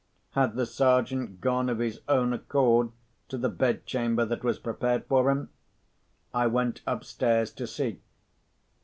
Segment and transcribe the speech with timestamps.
[0.31, 2.89] Had the Sergeant gone of his own accord
[3.29, 5.49] to the bedchamber that was prepared for him?
[6.33, 7.99] I went upstairs to see.